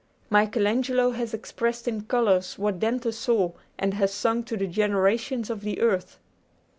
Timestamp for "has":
1.11-1.31, 3.93-4.11